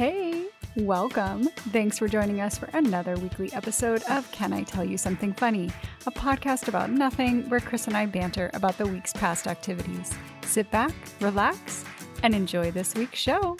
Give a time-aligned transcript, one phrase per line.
[0.00, 0.46] Hey,
[0.76, 1.50] welcome.
[1.74, 5.70] Thanks for joining us for another weekly episode of Can I Tell You Something Funny,
[6.06, 10.10] a podcast about nothing where Chris and I banter about the week's past activities.
[10.46, 11.84] Sit back, relax,
[12.22, 13.58] and enjoy this week's show.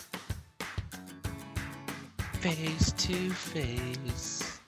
[2.40, 4.60] Face to face.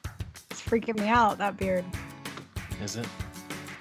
[0.51, 1.87] It's freaking me out, that beard.
[2.83, 3.07] Is it?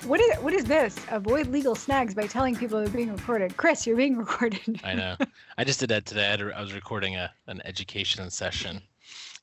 [0.06, 0.96] What is what is this?
[1.10, 3.56] Avoid legal snags by telling people they're being recorded.
[3.56, 4.82] Chris, you're being recorded.
[4.84, 5.16] I know.
[5.60, 6.26] I just did that today.
[6.26, 8.82] I, had a, I was recording a, an education session,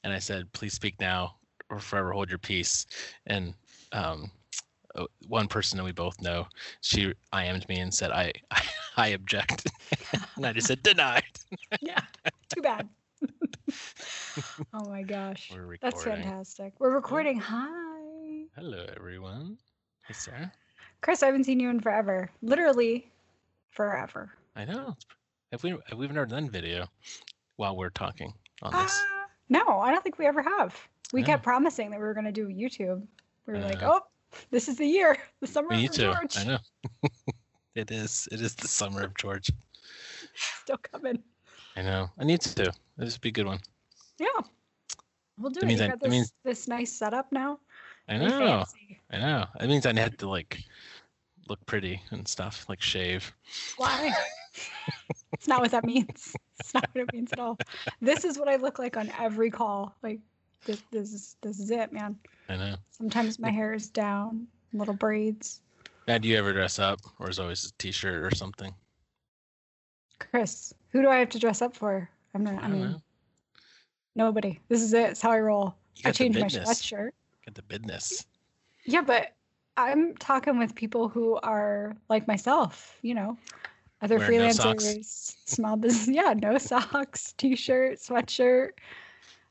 [0.03, 1.37] and I said, "Please speak now,
[1.71, 2.87] or forever hold your peace."
[3.27, 3.55] And
[3.93, 4.33] um,
[4.97, 6.49] uh, one person that we both know,
[6.81, 8.63] she IM'd me and said, "I I,
[8.97, 9.71] I object,"
[10.37, 11.23] and I just said, "Denied."
[11.81, 12.01] yeah,
[12.53, 12.89] too bad.
[14.75, 16.73] oh my gosh, that's fantastic.
[16.81, 17.39] We're recording.
[17.39, 19.59] Hi, Hello, everyone.
[20.09, 20.53] Hey, Sarah.
[21.03, 21.23] Chris.
[21.23, 22.31] I haven't seen you in forever.
[22.43, 23.11] Literally,
[23.71, 24.33] forever.
[24.57, 24.97] I know.
[25.53, 25.71] Have we?
[25.71, 26.87] Have we've never done video
[27.57, 28.33] while we're talking
[28.63, 29.01] on Uh, this.
[29.51, 30.75] no, I don't think we ever have.
[31.13, 31.27] We No.
[31.27, 33.07] kept promising that we were going to do YouTube.
[33.47, 34.01] We were I like, oh,
[34.51, 36.03] this is the year, the summer We need of to.
[36.15, 36.37] George.
[36.39, 36.59] I know.
[37.75, 38.29] it is.
[38.33, 39.51] It is the summer of George.
[40.63, 41.23] Still coming.
[41.77, 42.11] I know.
[42.19, 42.73] I need to.
[42.97, 43.61] This would be a good one.
[44.19, 44.27] Yeah,
[45.39, 45.69] we'll do That it.
[45.69, 47.61] means You I- got this means- this nice setup now.
[48.09, 48.65] I know.
[49.11, 49.45] I know.
[49.61, 50.65] It means I had to like
[51.49, 53.33] look pretty and stuff, like shave.
[53.77, 54.13] Why?
[55.33, 56.37] it's not what that means.
[56.61, 57.59] It's not what it means at all.
[58.01, 59.95] This is what I look like on every call.
[60.03, 60.21] Like
[60.65, 62.17] this, this is this is it, man.
[62.49, 62.77] I know.
[62.91, 65.61] Sometimes my hair is down, little braids.
[66.07, 68.75] Matt, do you ever dress up, or is always a t-shirt or something?
[70.19, 72.09] Chris, who do I have to dress up for?
[72.35, 72.55] I'm not.
[72.55, 73.01] I, don't mean, know.
[74.17, 74.59] nobody.
[74.69, 75.11] This is it.
[75.11, 75.75] It's how I roll.
[76.05, 77.11] I changed my sweatshirt.
[77.49, 78.27] Got the business.
[78.85, 79.33] Yeah, but
[79.77, 83.39] I'm talking with people who are like myself, you know,
[84.03, 86.09] other Wearing no freelancers, small business.
[86.15, 88.73] Yeah, no socks, t-shirt, sweatshirt,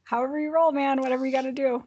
[0.03, 1.01] however you roll, man.
[1.01, 1.83] Whatever you got to do.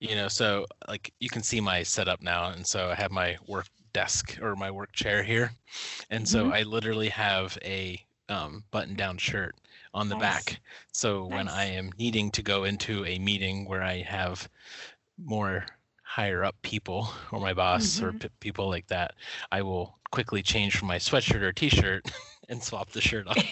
[0.00, 3.36] You know, so like you can see my setup now, and so I have my
[3.46, 5.52] work desk or my work chair here,
[6.10, 6.52] and so Mhm.
[6.52, 9.56] I literally have a um, button-down shirt
[9.94, 10.16] on the Nice.
[10.16, 10.60] back.
[10.92, 14.48] So when I am needing to go into a meeting where I have
[15.22, 15.66] more
[16.02, 18.20] higher up people or my boss or Mhm.
[18.20, 19.14] p- people like that,
[19.52, 22.10] I will quickly change from my sweatshirt or t-shirt
[22.48, 23.36] and swap the shirt on.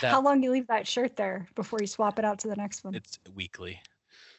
[0.00, 2.48] That How long do you leave that shirt there before you swap it out to
[2.48, 2.94] the next one?
[2.94, 3.80] it's weekly.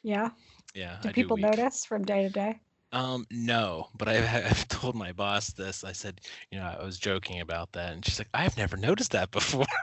[0.04, 0.30] yeah.
[0.74, 0.98] Yeah.
[1.02, 1.46] Do I people week.
[1.46, 2.60] notice from day to day?
[2.94, 5.84] Um, no, but I've, I've told my boss this.
[5.84, 6.22] I said,
[6.52, 9.66] you know, I was joking about that, and she's like, I've never noticed that before.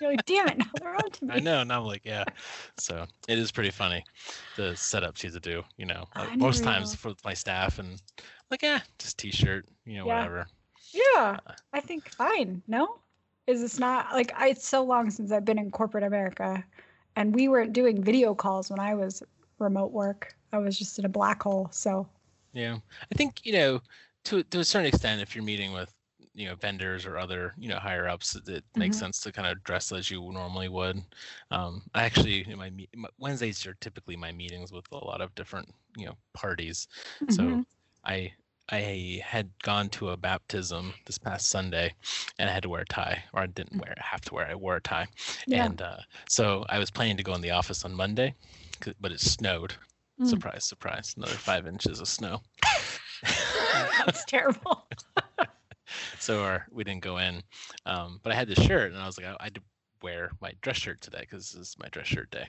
[0.00, 1.34] Like, damn it, now they're on to me.
[1.34, 2.24] I know, and I'm like, yeah.
[2.78, 4.04] So it is pretty funny,
[4.54, 5.64] the setups you have to do.
[5.76, 8.00] You know, like, most times for my staff, and
[8.50, 10.16] like, yeah, just t-shirt, you know, Yeah.
[10.16, 10.46] whatever.
[10.92, 12.62] Yeah, Uh, I think fine.
[12.68, 12.98] No,
[13.46, 16.64] is this not like I, it's so long since I've been in corporate America,
[17.16, 19.22] and we weren't doing video calls when I was
[19.58, 20.34] remote work.
[20.52, 21.68] I was just in a black hole.
[21.72, 22.06] So
[22.58, 22.78] Yeah,
[23.12, 23.80] I think you know,
[24.24, 25.94] to to a certain extent, if you're meeting with
[26.34, 29.48] you know vendors or other you know higher ups, it, it makes sense to kind
[29.48, 31.02] of dress as you normally would.
[31.50, 35.34] Um, I actually, in my, my Wednesdays are typically my meetings with a lot of
[35.34, 36.88] different you know parties.
[37.28, 37.64] So Mhm.
[38.04, 38.32] I
[38.70, 41.94] I had gone to a baptism this past Sunday,
[42.38, 44.46] and I had to wear a tie, or I didn't wear have to wear.
[44.48, 45.08] I wore a tie,
[45.46, 45.98] yeah, and uh,
[46.28, 48.34] so I was planning to go in the office on monday
[49.00, 49.74] but it snowed.
[50.20, 50.26] Mm.
[50.26, 51.14] Surprise, surprise!
[51.16, 52.40] Another five inches of snow.
[54.04, 54.88] that's terrible.
[56.18, 57.42] so our, we didn't go in.
[57.86, 59.58] Um, but I had this shirt, and I was like, I, I had
[60.02, 62.46] wear my dress shirt today because this is my dress shirt day.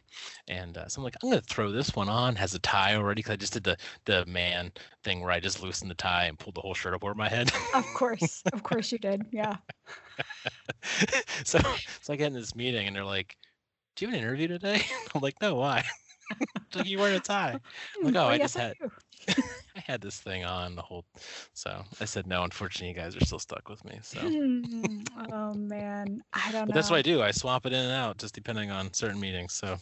[0.48, 2.36] And uh, so I'm like, I'm gonna throw this one on.
[2.36, 4.72] Has a tie already because I just did the the man
[5.04, 7.30] thing where I just loosened the tie and pulled the whole shirt up over my
[7.30, 7.52] head.
[7.74, 9.26] of course, of course you did.
[9.32, 9.56] Yeah.
[11.46, 11.60] so
[12.02, 13.38] so I get in this meeting, and they're like,
[13.96, 14.82] "Do you have an interview today?"
[15.16, 15.86] I'm like, "No, why?"
[16.74, 17.60] Like you wearing a tie.
[18.02, 18.76] I'm like, Mm, oh, I yes, just had.
[19.76, 21.06] I had this thing on the whole.
[21.54, 22.44] So I said, no.
[22.44, 24.00] Unfortunately, you guys are still stuck with me.
[24.02, 24.32] So.
[24.32, 26.76] Hmm, oh man, I don't But know.
[26.76, 27.22] that's what I do.
[27.22, 29.54] I swap it in and out just depending on certain meetings.
[29.54, 29.78] So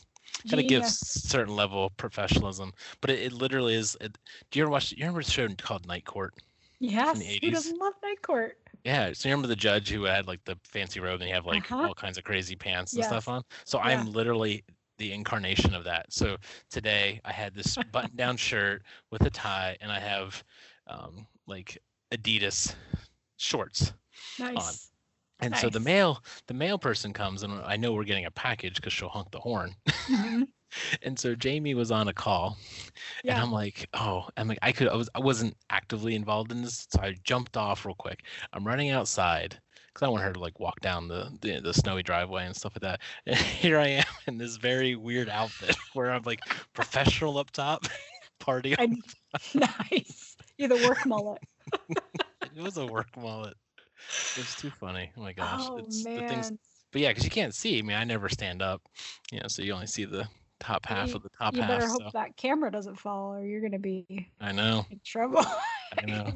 [0.47, 2.73] kind of gives certain level of professionalism.
[3.01, 3.97] But it, it literally is.
[4.01, 4.17] It,
[4.51, 4.91] do you ever watch?
[4.91, 6.33] You remember the show called Night Court?
[6.79, 8.57] Yes, the who doesn't love night court?
[8.83, 9.11] Yeah.
[9.13, 11.71] So you remember the judge who had like the fancy robe and he have like
[11.71, 11.83] Uh-huh.
[11.83, 13.05] all kinds of crazy pants and Yes.
[13.05, 13.43] stuff on.
[13.65, 14.03] So Yeah.
[14.03, 14.63] I'm literally
[14.97, 16.11] the incarnation of that.
[16.11, 16.37] So
[16.69, 20.43] today I had this button-down shirt with a tie, and I have
[20.87, 21.77] um, like
[22.11, 22.75] Adidas
[23.37, 23.93] shorts.
[24.39, 24.91] Nice.
[25.39, 25.85] And so the Nice.
[25.85, 29.31] mail, the mail person comes, and I know we're getting a package because she'll honk
[29.31, 29.75] the horn.
[30.07, 30.47] Mhm.
[31.01, 32.57] And so Jamie was on a call,
[33.25, 36.61] and I'm like, oh, I'm like, I could, I was, I wasn't actively involved in
[36.61, 38.23] this, so I jumped off real quick.
[38.51, 39.59] I'm running outside
[39.97, 42.73] because I want her to like walk down the, the the snowy driveway and stuff
[42.75, 43.01] like that.
[43.25, 46.41] And here I am in this very weird outfit where I'm like
[46.73, 47.85] professional up top,
[48.39, 48.75] party.
[48.77, 48.95] I,
[49.55, 50.37] nice.
[50.57, 51.41] You're the work mullet.
[51.89, 53.55] it was a work mullet.
[54.35, 55.11] It's too funny.
[55.17, 55.61] Oh my gosh.
[55.63, 56.21] Oh it's man.
[56.21, 56.51] the things
[56.91, 57.79] but yeah, because you can't see.
[57.79, 58.81] I mean, I never stand up,
[59.31, 60.27] you know, so you only see the
[60.59, 61.69] top half of the top you half.
[61.69, 65.43] better hope so that camera doesn't fall, or you're gonna be I know, in trouble.
[65.97, 66.31] I know.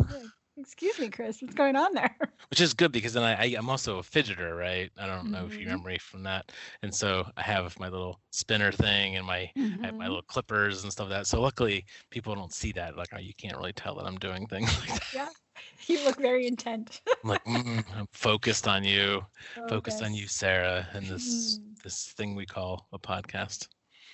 [0.62, 1.42] Excuse me, Chris.
[1.42, 2.16] What's going on there?
[2.52, 4.92] Which is good because then I, I I'm also a fidgeter, right?
[4.98, 5.68] I don't know if you Mhm.
[5.68, 6.52] remember me from that.
[6.84, 9.52] And so I have my little spinner thing and my
[9.84, 11.28] I have my little clippers and stuff like that.
[11.28, 12.98] So luckily people don't see that.
[12.98, 15.34] Like oh, you can't really tell that I'm doing things like that.
[15.88, 17.02] You look very intent.
[17.24, 19.22] I'm like mm, I'm focused on you,
[19.68, 21.75] focused on you, Sarah, and this Mhm.
[21.84, 23.68] this thing we call a podcast.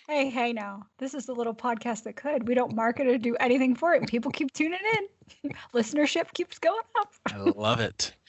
[0.07, 2.47] Hey, hey, now this is the little podcast that could.
[2.47, 4.07] We don't market or do anything for it.
[4.07, 4.79] People keep tuning
[5.43, 5.51] in.
[5.73, 7.11] Listenership keeps going up.
[7.31, 8.13] I love it.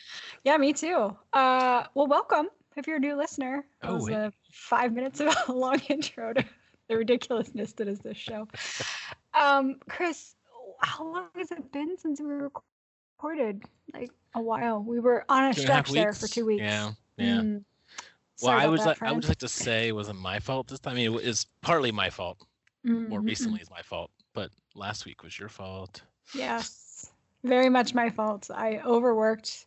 [0.45, 1.15] Yeah, me too.
[1.35, 3.67] Uh, well, welcome if you're a new listener.
[3.83, 6.45] That Oh, was five minutes of a long intro to
[6.89, 8.49] the ridiculousness that is this show.
[9.35, 10.37] Um, Chris,
[10.81, 13.65] how long has it been since we recorded?
[13.93, 14.83] Like a while.
[14.83, 16.63] We were on a Two and a half stretch there for two weeks.
[16.63, 17.41] Yeah, yeah.
[17.41, 17.65] Mm.
[18.43, 20.69] Well, Sorry I was like, I would just like to say it wasn't my fault
[20.69, 20.93] this time.
[20.93, 22.39] I mean, it was partly my fault.
[22.85, 24.11] More Mhm, recently, it's my fault.
[24.33, 26.03] But last week was your fault.
[26.35, 27.11] Yes,
[27.43, 28.49] very much my fault.
[28.55, 29.67] I overworked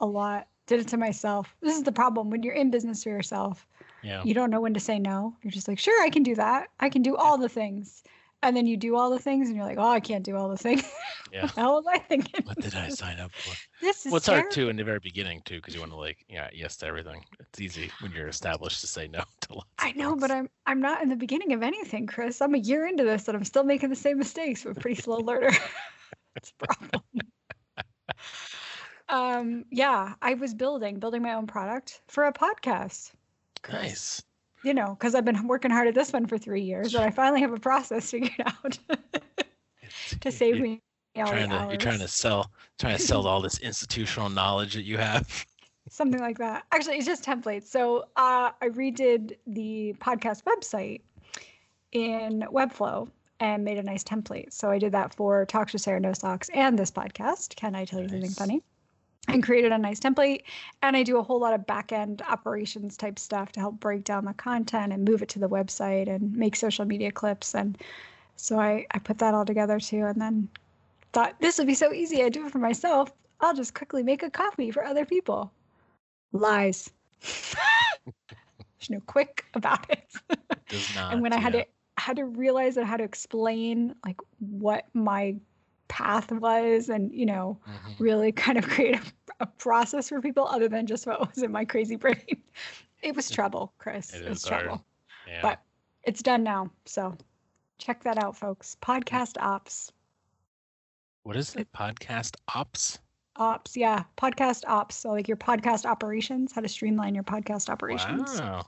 [0.00, 1.54] a lot, did it to myself.
[1.60, 3.66] This is the problem when you're in business for yourself.
[4.02, 4.22] Yeah.
[4.24, 5.34] You don't know when to say no.
[5.42, 6.68] You're just like, sure, I can do that.
[6.80, 8.02] I can do all the things.
[8.42, 10.48] And then you do all the things and you're like, oh, I can't do all
[10.48, 10.82] the things.
[11.32, 11.42] Yeah.
[11.42, 12.44] what the hell was I thinking?
[12.44, 13.54] What did I sign up for?
[13.80, 16.24] This is Well, hard too in the very beginning too, because you want to like,
[16.28, 17.24] yeah, yes to everything.
[17.38, 19.68] It's easy when you're established to say no to lots.
[19.78, 20.32] I know, but.
[20.32, 22.42] I'm I'm not in the beginning of anything, Chris.
[22.42, 24.64] I'm a year into this and I'm still making the same mistakes.
[24.64, 25.50] I'm a pretty slow learner.
[26.34, 27.02] That's a problem.
[29.08, 33.12] um, yeah, I was building, building my own product for a podcast.
[33.62, 33.80] Chris.
[33.80, 34.22] nice.
[34.62, 37.10] You know, because I've been working hard at this one for three years, and I
[37.10, 38.78] finally have a process figured out
[40.20, 40.80] to save You- me
[41.16, 44.96] Trying to, you're trying to sell, trying to sell all this institutional knowledge that you
[44.96, 45.44] have.
[45.88, 46.64] something like that.
[46.72, 47.64] Actually, it's just templates.
[47.66, 51.00] So uh, I redid the podcast website
[51.92, 53.08] in Webflow
[53.40, 54.52] and made a nice template.
[54.52, 57.56] So I did that for Talks with Sarah No Socks and this podcast.
[57.56, 58.62] Can I tell you something funny?
[59.28, 60.42] And created a nice template.
[60.82, 64.04] And I do a whole lot of back end operations type stuff to help break
[64.04, 67.54] down the content and move it to the website and make social media clips.
[67.54, 67.78] And
[68.36, 70.04] so I, I put that all together too.
[70.06, 70.48] And then
[71.12, 72.22] thought this would be so easy.
[72.22, 73.12] I do it for myself.
[73.40, 75.52] I'll just quickly make a copy for other people.
[76.32, 76.90] Lies.
[77.20, 80.04] There's no quick about it.
[80.68, 81.12] Does not.
[81.12, 81.62] and when I had yeah.
[81.62, 81.68] to
[81.98, 85.36] had to realize and how to explain like what my
[85.90, 87.98] path was and you know Mhm.
[87.98, 89.02] really kind of create a,
[89.40, 92.24] a process for people other than just what was in my crazy brain
[93.02, 94.62] it was trouble chris It it, was hard.
[94.64, 94.84] trouble
[95.26, 95.40] Yeah.
[95.42, 95.62] but
[96.04, 97.14] it's done now so
[97.78, 99.90] check that out folks podcast ops
[101.24, 101.68] what is it?
[101.72, 102.98] Podcast ops.
[103.36, 108.40] ops yeah podcast ops so like your podcast operations how to streamline your podcast operations
[108.40, 108.64] Wow.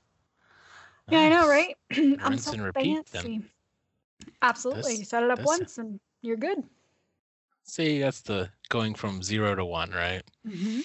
[1.10, 1.76] yeah i know right
[2.22, 3.22] i'm so and repeat then.
[3.22, 3.42] fancy
[4.42, 6.62] absolutely This- set it up once and you're good
[7.64, 10.22] See, that's the going from zero to one, right?
[10.46, 10.80] mm-hmm.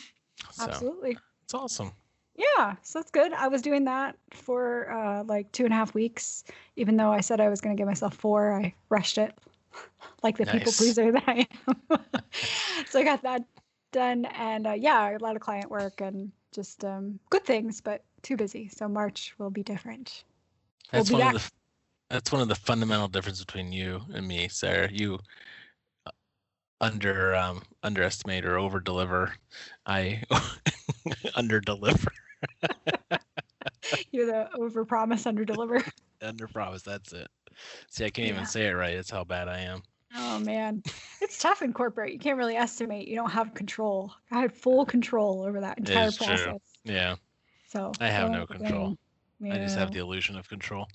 [0.52, 1.92] So absolutely it's awesome.
[2.36, 3.34] Yeah, so that's good.
[3.34, 6.44] I was doing that for uh, like two and a half weeks,
[6.76, 8.54] even though I said I was going to give myself four.
[8.54, 9.34] I rushed it,
[10.24, 12.00] like the people pleaser that I am.
[12.90, 13.44] so I got that
[13.92, 18.04] done, and uh, yeah, a lot of client work and just um, good things, but
[18.22, 18.68] too busy.
[18.68, 20.24] So March will be different.
[20.92, 21.36] We'll That's be one back.
[21.36, 21.52] of the
[22.10, 24.90] that's one of the fundamental differences between you and me, Sarah.
[24.92, 25.20] You
[26.82, 29.36] under um underestimate or over deliver.
[29.86, 30.24] I
[31.36, 32.12] under deliver.
[34.12, 35.84] You're the over promise, under deliver.
[36.20, 37.28] Under promise, that's it.
[37.92, 38.34] See, I can't Yeah.
[38.34, 38.96] even say it right.
[38.96, 39.84] That's how bad I am.
[40.16, 40.82] Oh man,
[41.22, 42.12] it's tough in corporate.
[42.12, 43.08] You can't really estimate.
[43.08, 44.12] You don't have control.
[44.32, 46.26] I had full control over that entire is true.
[46.26, 46.60] process.
[46.84, 47.16] Yeah.
[47.68, 48.96] So I have no control.
[49.40, 49.54] blame.
[49.54, 50.88] I just have the illusion of control.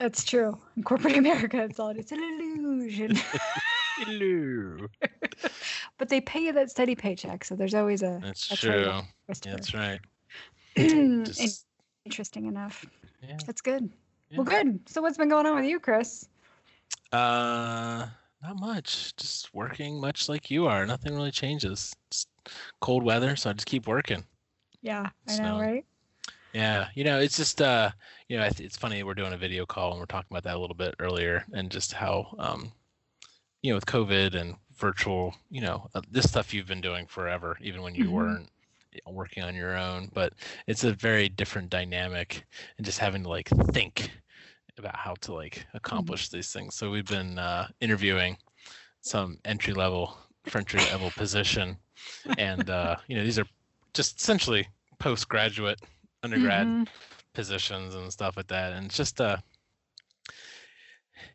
[0.00, 0.58] That's true.
[0.76, 3.16] In corporate America, it's all it's an illusion.
[4.06, 4.86] Hello.
[5.98, 8.20] but they pay you that steady paycheck, so there's always a.
[8.22, 8.70] That's a true.
[8.72, 9.56] trade-off, Yeah, Christopher.
[9.56, 10.00] that's right.
[11.26, 11.66] Just-
[12.04, 12.84] Interesting enough.
[13.22, 13.36] yeah.
[13.46, 13.88] That's good.
[14.30, 14.38] yeah.
[14.38, 14.80] Well, good.
[14.88, 16.28] So what's been going on with you, Chris?
[17.12, 18.06] Uh,
[18.42, 19.14] not much.
[19.16, 20.84] Just working much like you are.
[20.84, 21.94] Nothing really changes.
[22.08, 22.26] It's
[22.80, 24.24] cold weather, so I just keep working.
[24.82, 25.84] Yeah, I So, know, right?
[26.52, 27.90] Yeah, you know, it's just uh,
[28.28, 30.58] you know, it's funny we're doing a video call and we're talking about that a
[30.58, 32.72] little bit earlier, and just how um,
[33.62, 37.58] you know, with COVID and virtual, you know, uh, this stuff you've been doing forever,
[37.60, 38.12] even when you Mhm.
[38.12, 38.50] weren't
[39.06, 40.10] working on your own.
[40.12, 40.34] But
[40.66, 42.44] it's a very different dynamic,
[42.76, 44.10] and just having to like think
[44.78, 46.14] about how to like Mm-hmm.
[46.14, 46.74] accomplish these things.
[46.76, 48.38] So we've been uh, interviewing
[49.00, 50.16] some entry level
[50.54, 51.78] entry level position,
[52.36, 53.46] and uh, you know these are
[53.94, 55.80] just essentially postgraduate,
[56.22, 56.86] undergrad Mhm.
[57.34, 59.38] positions and stuff like that, and it's just uh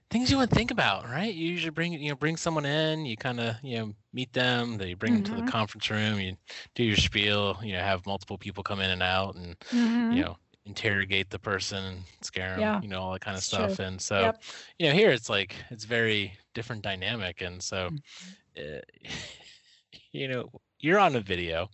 [0.10, 1.34] things you wouldn't think about, right?
[1.34, 4.77] You usually bring you know bring someone in, you kind of you know meet them,
[4.77, 6.36] then you bring them to the conference room, you
[6.75, 10.10] do your spiel, you know have multiple people come in and out, and Mhm.
[10.10, 13.44] you know interrogate the person and scare them, Yeah, you know all that kind of
[13.44, 13.77] it's stuff.
[13.77, 13.79] true.
[13.79, 14.44] And so Yep.
[14.77, 18.34] you know here it's like it's very different dynamic, and so Mm-hmm.
[18.58, 18.79] uh,
[20.12, 21.70] you know you're on a video,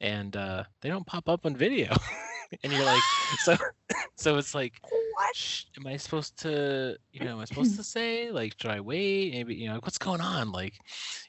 [0.00, 1.92] and uh, they don't pop up on video,
[2.64, 3.02] and you're like
[3.38, 3.56] so
[4.16, 5.36] so it's like What?
[5.36, 8.80] sh- am I supposed to, you know, am I supposed to say, like, should I
[8.80, 9.32] wait?
[9.32, 10.50] Maybe, you know, what's going on?
[10.52, 10.74] Like,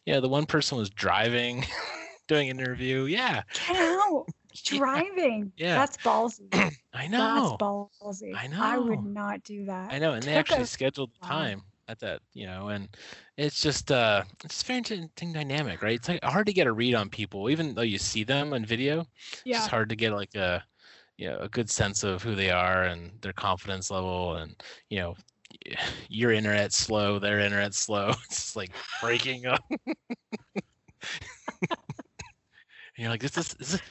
[0.05, 1.65] yeah, the one person was driving,
[2.27, 3.03] doing an interview.
[3.03, 4.25] Yeah, Get out.
[4.65, 5.51] Driving.
[5.57, 5.75] Yeah.
[5.75, 6.47] That's ballsy.
[6.93, 7.57] I know.
[7.59, 8.35] That's ballsy.
[8.35, 8.59] I know.
[8.61, 9.91] I would not do that.
[9.93, 10.13] I know.
[10.13, 12.87] And they Took actually us- scheduled the time at that, you know, and
[13.37, 15.95] it's just, uh, it's just very interesting dynamic, right?
[15.95, 18.65] It's like hard to get a read on people, even though you see them on
[18.65, 19.01] video.
[19.31, 19.57] It's Yeah.
[19.57, 20.63] just hard to get like a,
[21.21, 24.55] you know, a good sense of who they are and their confidence level and,
[24.89, 25.15] you know,
[26.09, 28.09] your internet's slow, their internet's slow.
[28.25, 28.71] It's just like
[29.03, 29.63] breaking up.
[29.69, 29.79] and
[32.97, 33.81] you're like, this is, this is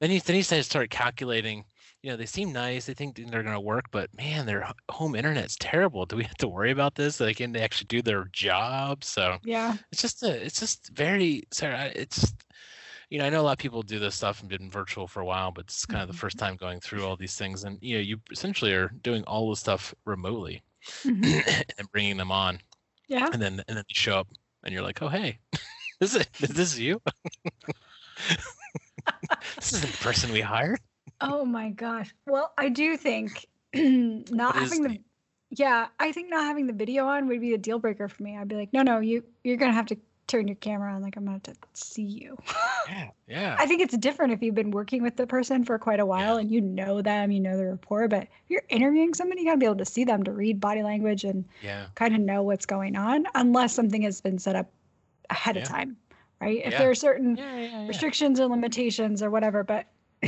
[0.00, 1.62] then you then you start calculating,
[2.02, 5.54] you know, they seem nice, they think they're gonna work, but man, their home internet's
[5.60, 6.06] terrible.
[6.06, 7.18] Do we have to worry about this?
[7.18, 9.04] They can they actually do their job.
[9.04, 9.76] So Yeah.
[9.92, 12.34] it's just a it's just very sorry it's
[13.10, 15.20] you know i know a lot of people do this stuff and been virtual for
[15.20, 16.18] a while but it's kind of the Mhm.
[16.20, 19.50] first time going through all these things and you know you essentially are doing all
[19.50, 20.62] the stuff remotely
[21.04, 21.24] Mhm.
[21.78, 22.58] and bringing them on
[23.08, 23.28] Yeah.
[23.32, 24.28] and then and then you show up
[24.64, 25.38] and you're like oh hey
[26.00, 27.00] this is it is this you
[29.56, 30.80] this isn't the person we hired
[31.20, 32.12] Oh my gosh.
[32.26, 35.00] Well, I do think not having the the-
[35.50, 38.36] yeah, I think not having the video on would be a deal breaker for me.
[38.36, 41.02] I'd be like, no, no, you you're gonna have to turn your camera on.
[41.02, 42.36] Like I'm about to see you.
[42.88, 46.00] yeah yeah I think it's different if you've been working with the person for quite
[46.00, 46.40] a while Yeah.
[46.40, 48.08] and you know them, you know the rapport.
[48.08, 50.82] But if you're interviewing somebody, you gotta be able to see them to read body
[50.82, 54.70] language and yeah kind of know what's going on, unless something has been set up
[55.30, 55.62] ahead Yeah.
[55.62, 55.96] of time,
[56.40, 56.60] right?
[56.64, 57.38] If there are certain
[57.88, 59.86] restrictions or limitations or whatever, but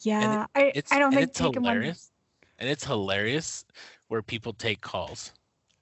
[0.00, 2.12] yeah, I, I don't think it's hilarious
[2.58, 3.64] and it's hilarious
[4.08, 5.32] where people take calls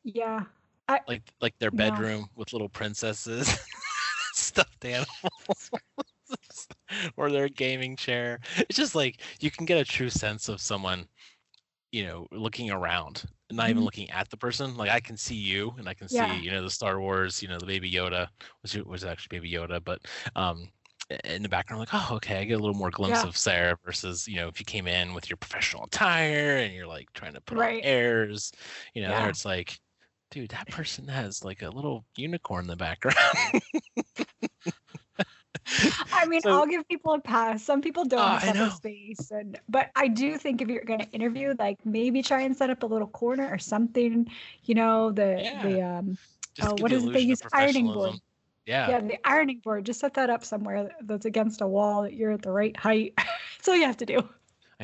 [0.05, 0.45] Yeah,
[1.09, 1.73] like like their No.
[1.73, 3.49] bedroom with little princesses,
[4.33, 5.71] stuffed animals,
[7.17, 8.41] or their gaming chair.
[8.59, 11.09] It's just like you can get a true sense of someone,
[11.93, 13.85] you know, looking around, not even Mhm.
[13.85, 14.77] looking at the person.
[14.77, 17.49] Like I can see you, and I can see you know the Star Wars, you
[17.49, 18.29] know the Baby Yoda
[18.63, 20.01] was was actually Baby Yoda, but
[20.37, 20.71] um.
[21.25, 23.25] In the background, like, oh, okay, I get a little more glimpse Yeah.
[23.25, 26.87] of Sarah versus, you know, if you came in with your professional attire and you're
[26.87, 27.75] like trying to put Right.
[27.75, 28.51] on airs,
[28.95, 29.15] you know, Yeah.
[29.15, 29.79] there it's like,
[30.35, 33.17] dude, that person has like a little unicorn in the background.
[36.13, 37.63] I mean, So- I'll give people a pass.
[37.63, 40.99] Some people don't Oh, have I space, and but I do think if you're going
[40.99, 44.29] to interview, like maybe try and set up a little corner or something.
[44.65, 46.19] You know, the the um
[46.61, 47.43] Oh, give what the is it they use?
[47.53, 48.15] Ironing board.
[48.67, 49.87] Yeah, yeah the ironing board.
[49.87, 53.15] Just set that up somewhere that's against a wall that you're at the right height.
[53.19, 54.29] That's all you have to do.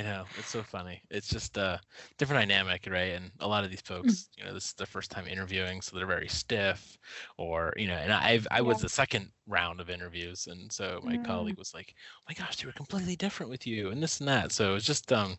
[0.01, 0.29] I know.
[0.37, 1.03] It's so funny.
[1.11, 1.79] It's just a
[2.17, 3.13] different dynamic, right?
[3.13, 4.17] And a lot of these Mm.
[4.17, 6.97] folks, you know, this is their first time interviewing, so they're very stiff,
[7.37, 7.97] or you know.
[7.97, 8.81] And I've I was Yeah.
[8.81, 11.19] the second round of interviews, and so my Mm.
[11.19, 14.29] colleague was like, "Oh my gosh, they were completely different with you, and this and
[14.29, 15.39] that." So it's just um,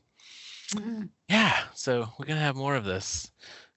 [1.30, 1.70] yeah.
[1.74, 3.32] So we're gonna have more of this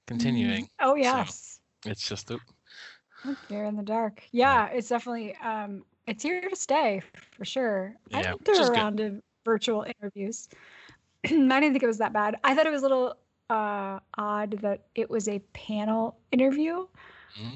[0.06, 0.68] continuing.
[0.78, 1.60] Oh yes.
[1.86, 2.30] It's just
[3.48, 4.22] You're in the dark.
[4.32, 7.00] Yeah, it's definitely um it's here to stay
[7.32, 7.96] for sure.
[8.12, 8.84] I Yeah, is through a good.
[8.84, 10.48] round of virtual interviews.
[11.52, 12.36] I didn't think it was that bad.
[12.44, 13.16] I thought it was a little
[13.50, 16.86] uh odd that it was a panel interview.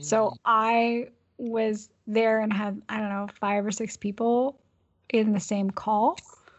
[0.01, 1.09] So mm, I
[1.39, 4.59] was there and had, I don't know, five or six people
[5.11, 6.19] in the same call.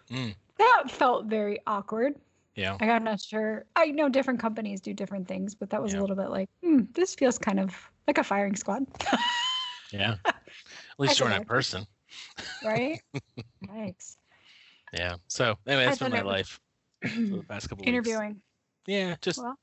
[0.09, 0.33] Mm.
[0.57, 2.15] That felt very awkward.
[2.55, 3.65] yeah, Like, I'm not sure.
[3.75, 5.99] I know different companies do different things, but that was Yeah.
[5.99, 7.75] a little bit like, hmm, this feels kind of
[8.07, 8.85] like a firing squad,
[9.91, 10.15] yeah.
[10.25, 10.35] At
[10.97, 11.47] least you're in bad.
[11.47, 11.85] person.
[12.63, 13.01] right?
[13.67, 14.17] Thanks.
[14.93, 15.15] Yeah.
[15.27, 16.59] So anyway, that's been my life
[17.01, 17.89] for the past couple weeks.
[17.89, 18.41] Interviewing.
[18.87, 19.57] Yeah, just Well.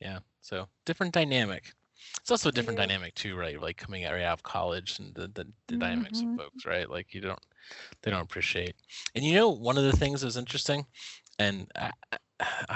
[0.00, 0.18] yeah.
[0.40, 1.72] So different dynamic.
[2.20, 2.86] It's also a different is.
[2.86, 3.60] dynamic too, right?
[3.60, 6.36] Like coming out right out of college and the the, the dynamics of Mhm.
[6.36, 6.88] folks, right?
[6.88, 7.38] Like you don't
[8.02, 8.74] they don't appreciate.
[9.14, 10.86] And you know, one of the things that was interesting,
[11.38, 12.18] and I, I-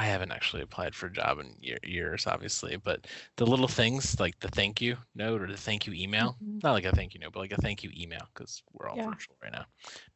[0.07, 4.41] haven't actually applied for a job in year, years, obviously, but the little things like
[4.41, 6.63] the thank you note or the thank you email, Mhm.
[6.63, 8.97] not like a thank you note, but like a thank you email because we're all
[8.97, 9.11] Yeah.
[9.11, 9.67] virtual right now.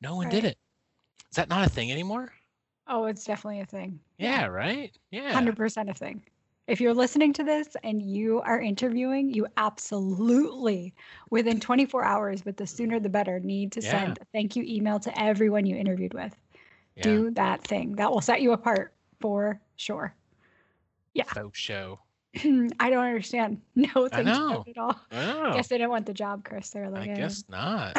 [0.00, 0.56] No one did it.
[1.30, 2.32] Is that not a thing anymore?
[2.86, 3.98] Oh, it's definitely a thing.
[4.18, 4.96] Yeah, right?
[5.10, 5.32] Yeah.
[5.32, 6.22] Hundred percent a thing.
[6.66, 10.94] If you're listening to this and you are interviewing, you absolutely
[11.30, 13.90] within 24 hours, but the sooner the better, need to Yeah.
[13.90, 16.34] send a thank you email to everyone you interviewed with.
[16.96, 17.02] Yeah.
[17.02, 17.96] Do that thing.
[17.96, 20.14] That will set you apart for sure.
[21.12, 21.24] yeah.
[21.24, 22.00] Faux show.
[22.36, 23.60] I don't understand.
[23.76, 25.00] No, thank you at all.
[25.12, 26.70] Oh, Guess they didn't want the job, Chris.
[26.70, 27.16] They're like, I eh.
[27.16, 27.96] guess not.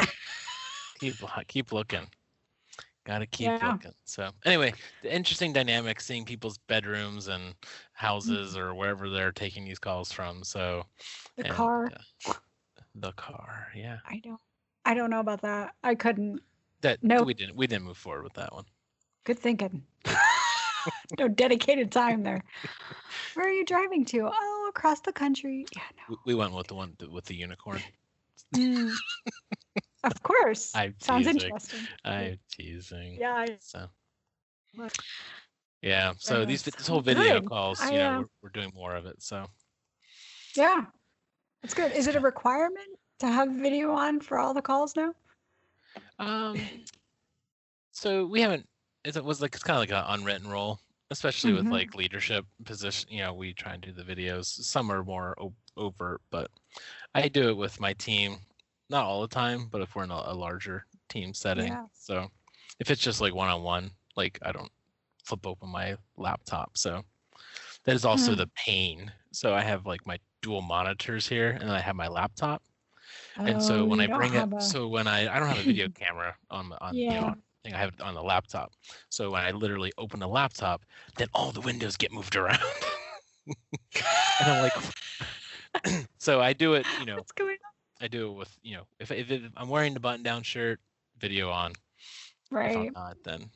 [0.98, 1.14] keep
[1.48, 2.06] keep looking.
[3.06, 3.72] Got to keep Yeah.
[3.72, 3.94] looking.
[4.04, 7.54] So anyway, the interesting dynamic seeing people's bedrooms and
[7.92, 10.42] houses or wherever they're taking these calls from.
[10.42, 10.84] So
[11.36, 11.92] the and, car.
[12.26, 12.32] uh,
[12.96, 13.98] the car, yeah.
[14.04, 14.40] I don't.
[14.84, 15.76] I don't know about that.
[15.84, 16.40] I couldn't.
[16.80, 17.22] That No.
[17.22, 18.64] we didn't we didn't move forward with that one.
[19.22, 19.84] Good thinking.
[21.18, 22.42] no dedicated time there.
[23.34, 24.30] Where are you driving to?
[24.32, 25.64] Oh, across the country.
[25.76, 27.82] Yeah, We, we went with the one with the unicorn.
[28.52, 28.92] Mm.
[30.06, 30.72] of course.
[30.74, 31.42] I'm Sounds teasing.
[31.42, 31.80] interesting.
[32.04, 33.16] I'm teasing.
[33.20, 33.34] Yeah.
[33.34, 33.88] I, So
[35.82, 36.12] yeah.
[36.18, 37.48] So these this whole video Good.
[37.48, 39.22] calls, I, you know, uh, we're, we're doing more of it.
[39.22, 39.46] So
[40.56, 40.84] yeah.
[41.62, 41.92] That's good.
[41.92, 45.12] Is it a requirement to have video on for all the calls now?
[46.18, 46.58] Um,
[47.92, 48.68] so we haven't.
[49.04, 51.72] It was like it's kind of like an unwritten rule, especially with Mhm.
[51.72, 53.08] like leadership position.
[53.10, 54.46] You know, we try and do the videos.
[54.46, 56.50] Some are more o- overt, but
[57.14, 58.38] I do it with my team.
[58.88, 61.66] Not all the time, but if we're in a, a larger team setting.
[61.66, 61.86] Yeah.
[61.92, 62.28] So
[62.78, 64.70] if it's just like one on one, like I don't
[65.24, 66.78] flip open my laptop.
[66.78, 67.02] So
[67.84, 68.36] that is also Hmm.
[68.36, 69.12] the pain.
[69.32, 72.62] So I have like my dual monitors here, and then I have my laptop.
[73.44, 75.64] And so Oh, when I bring it, a- so when I I don't have a
[75.64, 77.20] video camera on the on you Yeah.
[77.20, 78.72] know, thing, I have it on the laptop.
[79.10, 80.84] So when I literally open the laptop,
[81.16, 82.60] then all the windows get moved around.
[84.38, 84.76] and I'm like,
[86.18, 87.75] so I do it, you know, What's going on?
[88.00, 90.80] I do it with, you know, if if it, I'm wearing the button down shirt,
[91.18, 91.72] video on.
[92.64, 92.76] If Right.
[92.76, 93.50] I'm not, then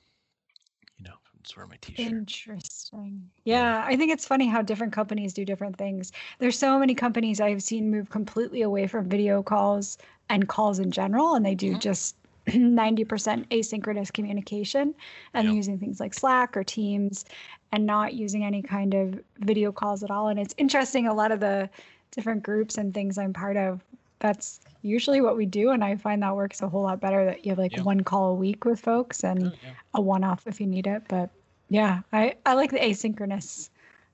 [0.99, 2.23] you know, I'm just wearing my t-shirt.
[2.37, 3.31] Interesting.
[3.45, 6.13] Yeah, I think it's funny how different companies do different things.
[6.39, 9.99] There's so many companies I've seen move completely away from video calls
[10.29, 11.79] and calls in general, and they do Mhm.
[11.79, 14.95] just 90% asynchronous communication
[15.35, 15.53] and Yeah.
[15.53, 17.25] using things like Slack or Teams
[17.73, 20.29] and not using any kind of video calls at all.
[20.29, 21.69] And it's interesting, a lot of the
[22.13, 23.85] different groups and things I'm part of,
[24.21, 25.71] that's usually what we do.
[25.71, 27.83] And I find that works a whole lot better that you have like Yeah.
[27.83, 29.75] one call a week with folks and Oh, yeah.
[29.95, 31.31] a one-off if you need it but
[31.69, 33.71] yeah i i like the asynchronous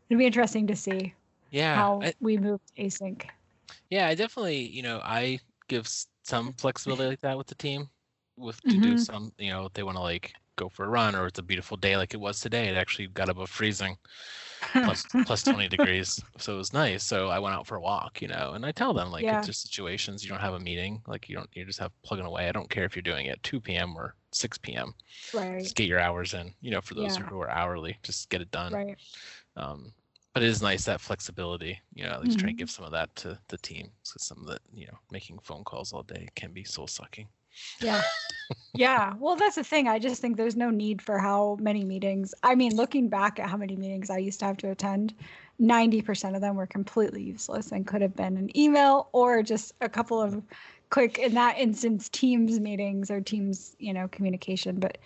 [0.08, 1.12] it'd be interesting to see
[1.50, 3.24] Yeah, how I- we move to async
[3.90, 5.38] Yeah, I definitely, you know, I
[5.68, 5.86] give
[6.24, 7.88] some flexibility like that with the team,
[8.36, 8.98] with to do Mhm.
[8.98, 11.76] some, you know, they want to like go for a run or it's a beautiful
[11.76, 12.68] day like it was today.
[12.68, 13.96] It actually got above freezing,
[14.82, 17.04] plus plus 20 degrees, so it was nice.
[17.04, 19.32] So I went out for a walk, you know, and I tell them like Yeah.
[19.32, 22.26] it's just situations you don't have a meeting, like you don't you just have plugging
[22.26, 22.48] away.
[22.48, 23.96] I don't care if you're doing it at 2 p.m.
[23.96, 24.94] or 6 p.m.
[25.32, 27.30] right Just get your hours in, you know, for those Yeah.
[27.30, 28.78] who are hourly, just get it done.
[28.78, 28.98] right
[29.56, 29.94] Um,
[30.34, 32.58] but it is nice that flexibility, you know, at least try and Mhm.
[32.58, 33.92] give some of that to the team.
[34.02, 37.28] So some of that, you know, making phone calls all day can be soul sucking.
[37.80, 38.02] Yeah
[38.74, 42.34] yeah well that's the thing i just think there's no need for how many meetings
[42.42, 45.14] i mean looking back at how many meetings i used to have to attend
[45.58, 49.88] 90% of them were completely useless and could have been an email or just a
[49.88, 50.42] couple of
[50.90, 54.98] quick in that instance teams meetings or teams you know communication but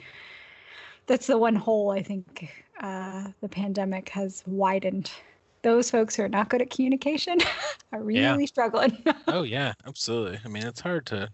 [1.07, 5.11] that's the one hole i think uh, the pandemic has widened
[5.63, 7.39] those folks who are not good at communication
[7.93, 8.47] are really Yeah.
[8.47, 8.97] struggling
[9.29, 10.41] oh yeah, absolutely.
[10.45, 11.31] I mean, it's hard to.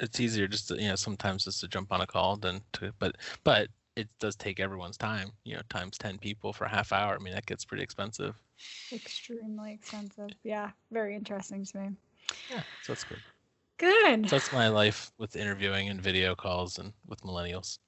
[0.00, 2.92] It's easier just to you know sometimes just to jump on a call than to
[2.98, 5.32] but but it does take everyone's time.
[5.44, 7.14] You know, times ten people for a half hour.
[7.14, 8.34] I mean, that gets pretty expensive.
[8.92, 11.88] extremely expensive yeah very interesting to me
[12.50, 13.22] Yeah, so that's good.
[13.78, 17.78] good So that's my life with interviewing and video calls and with millennials.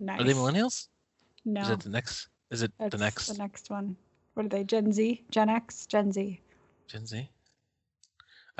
[0.00, 0.88] nice Are they millennials?
[1.44, 2.28] no Is it the next?
[2.50, 3.96] Is it that's the next the next one
[4.34, 6.40] what are they gen z gen x gen z
[6.88, 7.30] Gen Z?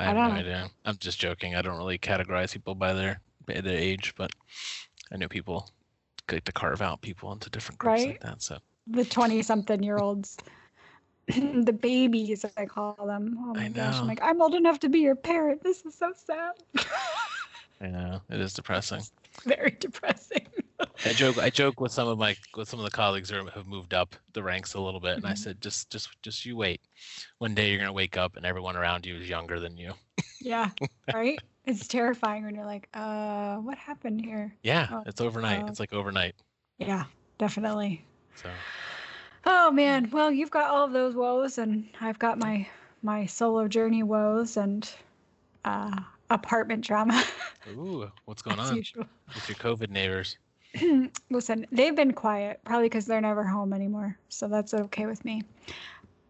[0.01, 0.69] I I have don't no idea.
[0.85, 1.55] I'm just joking.
[1.55, 4.31] I don't really categorize people by their by their age, but
[5.11, 5.69] I know people
[6.31, 8.41] like to carve out people into different groups like that.
[8.41, 10.37] So the 20 something year olds
[11.27, 14.07] the babies i call them oh my I gosh i'm know.
[14.07, 16.53] like i'm old enough to be your parent this is so sad
[17.81, 19.01] I know it is depressing.
[19.45, 20.47] very depressing
[21.05, 21.37] I joke.
[21.39, 24.15] I joke with some of my with some of the colleagues who have moved up
[24.33, 25.37] the ranks a little bit, and I Mhm.
[25.37, 26.81] said, just just just you wait.
[27.39, 29.93] One day you're gonna wake up and everyone around you is younger than you.
[30.39, 30.69] yeah
[31.13, 35.63] right it's terrifying when you're like uh what happened here Yeah, Oh, it's overnight.
[35.63, 36.35] uh, it's like overnight.
[36.77, 37.05] yeah
[37.37, 38.03] definitely
[38.35, 38.49] So
[39.45, 42.67] oh man well you've got all of those woes and i've got my
[43.01, 44.89] my solo journey woes and
[45.65, 47.23] uh apartment drama
[47.67, 50.37] ooh, what's going on usual with your COVID neighbors?
[51.29, 54.17] listen, they've been quiet, probably because they're never home anymore.
[54.29, 55.43] So that's okay with me.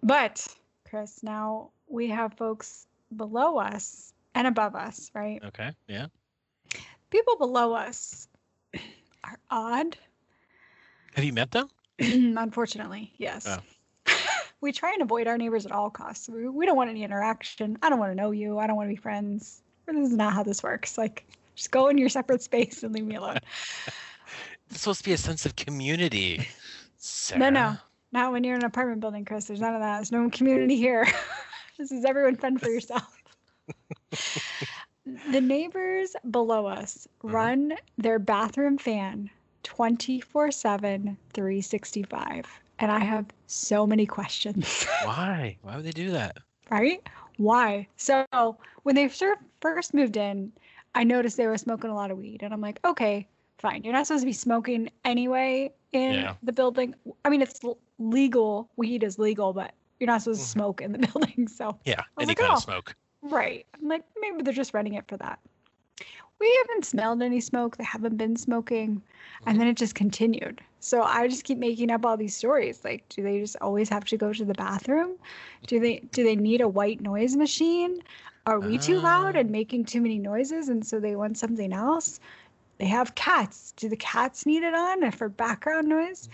[0.03, 0.45] But,
[0.89, 5.41] Chris, now we have folks below us and above us, right?
[5.43, 5.71] Okay.
[5.87, 6.07] Yeah.
[7.09, 8.27] People below us
[9.23, 9.97] are odd.
[11.13, 11.69] Have you met them?
[11.99, 13.47] Unfortunately, yes.
[13.47, 14.13] Oh.
[14.61, 16.29] we try and avoid our neighbors at all costs.
[16.29, 17.77] We, we don't want any interaction.
[17.81, 18.57] I don't want to know you.
[18.57, 19.61] I don't want to be friends.
[19.85, 20.97] This is not how this works.
[20.97, 21.25] Like,
[21.55, 23.39] just go in your separate space and leave me alone.
[24.71, 26.37] It's supposed to be a sense of community.
[26.39, 26.45] No,
[26.97, 27.51] Sarah.
[27.51, 27.77] no,
[28.11, 29.45] not when you're in an apartment building, Chris.
[29.45, 29.97] There's none of that.
[29.97, 31.05] There's no community here.
[31.77, 33.17] this is everyone fend for yourself.
[35.31, 37.31] the neighbors below us Mhm.
[37.33, 39.29] run their bathroom fan
[39.63, 42.45] 24 7, 365.
[42.79, 45.57] And I have so many questions, Why?
[45.61, 46.37] Why would they do that?
[46.69, 47.01] right?
[47.37, 47.87] Why?
[47.97, 48.25] So
[48.83, 50.51] when they first moved in,
[50.95, 52.41] I noticed they were smoking a lot of weed.
[52.43, 53.27] And I'm like, okay,
[53.61, 53.83] fine.
[53.83, 56.35] You're not supposed to be smoking anyway in Yeah.
[56.43, 56.95] the building.
[57.25, 57.59] I mean, it's
[57.99, 58.69] legal.
[58.77, 60.49] Weed is legal, but you're not supposed to Mhm.
[60.51, 61.47] smoke in the building.
[61.47, 62.01] So, Yeah.
[62.19, 62.95] Any like, kind "Oh." of smoke.
[63.21, 63.65] right.
[63.75, 65.39] I'm like, maybe they're just renting it for that.
[66.39, 67.77] We haven't smelled any smoke.
[67.77, 69.03] They haven't been smoking.
[69.45, 70.59] And then it just continued.
[70.79, 72.83] So I just keep making up all these stories.
[72.83, 75.17] Like, do they just always have to go to the bathroom?
[75.67, 78.01] Do they do they need a white noise machine?
[78.47, 79.39] Are we too loud Ah.
[79.41, 82.19] and making too many noises and so they want something else?
[82.81, 83.73] They have cats.
[83.77, 86.27] Do the cats need it on for background noise?
[86.27, 86.31] Mhm.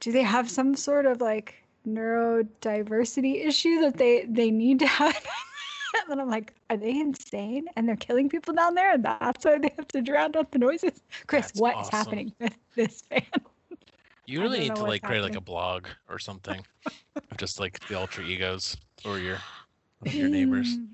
[0.00, 5.14] Do they have some sort of like neurodiversity issue that they they need to have?
[6.00, 7.68] and then I'm like, are they insane?
[7.76, 10.58] And they're killing people down there, and that's why they have to drown out the
[10.58, 11.02] noises.
[11.26, 11.98] Chris, That's what's awesome.
[11.98, 13.22] happening with this fan?
[14.24, 16.64] You really need to like create like a blog or something.
[17.16, 19.36] of just like the alter egos or your
[20.06, 20.78] your neighbors.
[20.78, 20.86] Mm,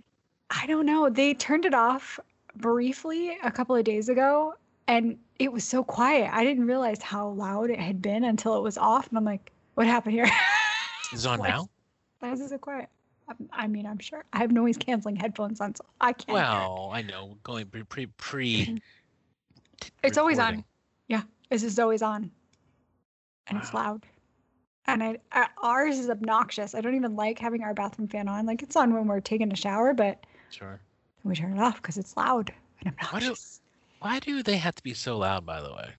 [0.51, 1.09] I don't know.
[1.09, 2.19] They turned it off
[2.57, 4.55] briefly a couple of days ago,
[4.89, 6.31] and it was so quiet.
[6.33, 9.53] I didn't realize how loud it had been until it was off, and I'm like,
[9.75, 10.31] what happened here?
[11.13, 11.69] Is it on Why- now?
[12.21, 12.89] Why is it so quiet?
[13.29, 16.33] Um, I'm- mean, I'm sure I have noise canceling headphones on, so I can't.
[16.35, 17.37] Well, I know.
[17.43, 18.81] Going pre pre pre.
[20.03, 20.65] It's always on.
[21.09, 21.31] recording.
[21.51, 22.31] It's just always on,
[23.47, 23.83] and it's Wow.
[23.85, 24.07] loud.
[24.87, 26.75] And I, I ours is obnoxious.
[26.75, 28.47] I don't even like having our bathroom fan on.
[28.47, 30.81] Like it's on when we're taking a shower, but Sure.
[31.23, 32.53] we turn it off because it's loud
[32.85, 33.61] and Why do- obnoxious.
[33.99, 35.47] Why do they have to be so loud?
[35.47, 35.95] By the way,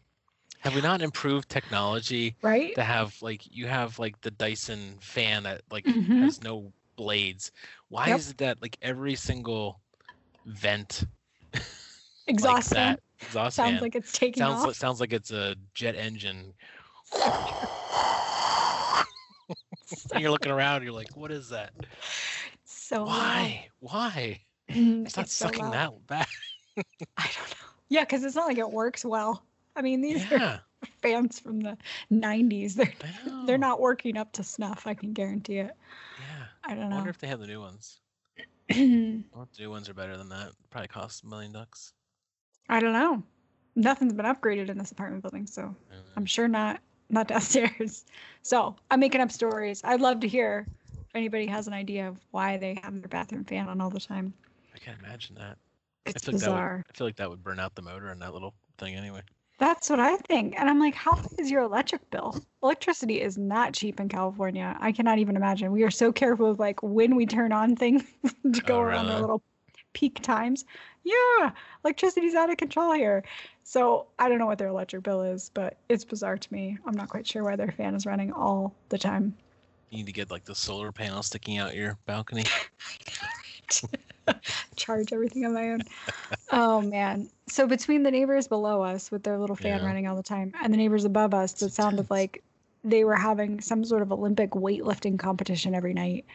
[0.59, 2.73] have we not improved technology right?
[2.75, 6.15] to have like you have like the Dyson fan that like Mhm.
[6.15, 7.51] has no blades?
[7.89, 8.11] Why Yep.
[8.11, 9.81] is it that like every single
[10.45, 11.05] vent
[12.27, 12.31] Exhaust
[12.71, 14.65] like fan that exhaust sounds fan like it's taking sounds off.
[14.65, 16.53] like, sounds like it's a jet engine.
[20.11, 21.73] and you're looking around, you're like, what is that?
[22.65, 23.07] so loud.
[23.07, 23.67] Why?
[23.79, 24.41] Why?
[24.73, 25.71] Mm, It's not so sucking loud.
[25.71, 26.29] that back.
[27.17, 27.56] I don't know.
[27.89, 29.43] Yeah, because it's not like it works well.
[29.75, 30.61] I mean, these are
[31.01, 31.77] fans from the
[32.11, 32.73] '90s.
[32.73, 32.93] They're
[33.45, 34.87] they're not working up to snuff.
[34.87, 35.75] I can guarantee it.
[36.19, 36.45] Yeah.
[36.63, 36.95] I don't know.
[36.95, 37.99] I wonder if they have the new ones.
[38.69, 39.23] I the
[39.59, 40.51] new ones are better than that.
[40.69, 41.93] Probably cost a million bucks.
[42.69, 43.23] I don't know.
[43.75, 46.03] Nothing's been upgraded in this apartment building, so don't.
[46.17, 46.29] I'm mm.
[46.29, 48.05] sure not not downstairs.
[48.41, 49.81] So I'm making up stories.
[49.83, 53.45] I'd love to hear if anybody has an idea of why they have their bathroom
[53.45, 54.33] fan on all the time.
[54.75, 55.57] I can't imagine that.
[56.07, 56.85] It's I feel like that would, bizarre.
[56.89, 59.21] I feel like that would burn out the motor in that little thing anyway.
[59.59, 60.53] That's what I think.
[60.59, 62.39] And I'm like, how high is your electric bill?
[62.61, 64.77] Electricity is not cheap in California.
[64.79, 65.71] I cannot even imagine.
[65.71, 68.03] We are so careful with like when we turn on things
[68.53, 69.21] to go Oh, around our really?
[69.21, 69.41] little
[69.93, 70.63] peak times.
[71.03, 71.51] Yeah,
[71.83, 73.23] electricity's out of control here.
[73.63, 76.77] So I don't know what their electric bill is, but it's bizarre to me.
[76.85, 79.35] I'm not quite sure why their fan is running all the time.
[79.89, 82.43] You need to get like the solar panel sticking out your balcony.
[84.75, 85.81] Charge everything on my own.
[86.51, 87.29] oh man.
[87.47, 89.85] So between the neighbors below us with their little fan Yeah.
[89.85, 92.43] running all the time and the neighbors above us It's sounded like
[92.83, 96.25] they were having some sort of Olympic weightlifting competition every night.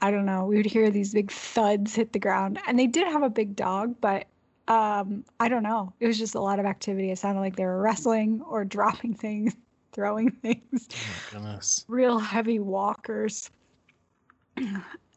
[0.00, 0.44] I don't know.
[0.44, 2.58] We would hear these big thuds hit the ground.
[2.66, 4.26] And they did have a big dog, but
[4.68, 5.92] um, I don't know.
[6.00, 7.10] It was just a lot of activity.
[7.10, 9.54] It sounded like they were wrestling or dropping things,
[9.92, 10.88] throwing things
[11.34, 13.50] Oh real heavy walkers.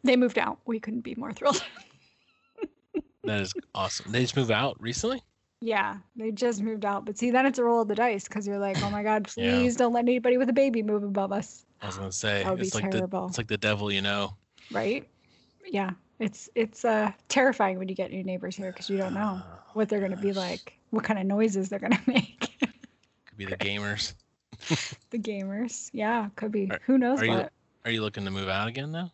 [0.03, 0.59] They moved out.
[0.65, 1.61] We couldn't be more thrilled.
[3.23, 4.11] That is awesome.
[4.11, 5.21] They just moved out recently?
[5.61, 7.03] yeah, they just moved out.
[7.05, 9.29] But see, then it's a roll of the dice because you're like, oh my God,
[9.35, 9.51] Yeah.
[9.57, 11.65] please don't let anybody with a baby move above us.
[11.81, 13.23] I was gonna say That would be it's like terrible.
[13.23, 14.35] the it's like the devil you know.
[14.71, 15.05] Right?
[15.67, 15.91] Yeah.
[16.19, 19.59] It's it's uh terrifying when you get new neighbors here because you don't know Oh,
[19.73, 22.55] what they're gonna be like, what kind of noises they're gonna make.
[23.25, 24.13] Could be the gamers.
[25.09, 25.89] the gamers.
[25.91, 26.69] Yeah, could be.
[26.71, 27.49] Are- Who knows are you-
[27.83, 29.11] Are you looking to move out again though?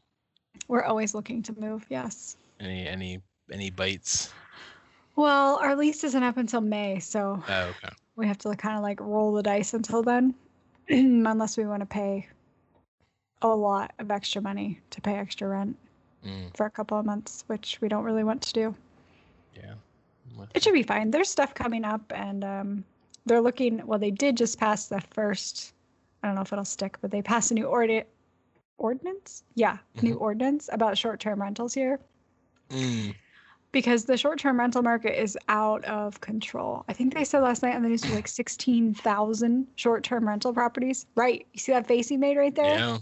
[0.67, 2.37] We're always looking to move, yes.
[2.59, 3.19] Any any
[3.51, 4.31] any bites?
[5.15, 7.93] Well, our lease isn't up until May, so Oh, okay.
[8.15, 10.33] we have to kind of like roll the dice until then,
[10.89, 12.27] unless we want to pay
[13.41, 15.77] a lot of extra money to pay extra rent
[16.25, 18.75] Mm, for a couple of months, which we don't really want to do.
[19.55, 19.75] yeah.
[20.55, 21.11] It should be fine.
[21.11, 22.83] There's stuff coming up, and um,
[23.27, 23.85] they're looking.
[23.85, 25.73] Well, they did just pass the first.
[26.23, 28.05] I don't know if it'll stick, but they passed a new ordi-
[28.79, 29.43] ordinance.
[29.53, 31.99] Yeah, new ordinance about short-term rentals here
[32.71, 33.13] Mm,
[33.75, 36.85] because the short-term rental market is out of control.
[36.87, 41.05] I think they said last night on the news like 16,000 short-term rental properties.
[41.15, 41.45] Right?
[41.51, 42.73] You see that face he made right there?
[42.73, 42.97] yeah.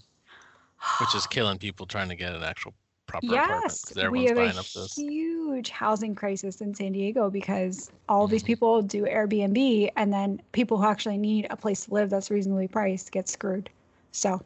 [0.99, 2.73] Which is killing people trying to get an actual
[3.05, 8.25] proper apartment Yes, because we have a huge housing crisis in San Diego because all
[8.25, 8.47] these Mhm.
[8.47, 12.67] people do Airbnb, and then people who actually need a place to live that's reasonably
[12.67, 13.69] priced get screwed.
[14.11, 14.41] So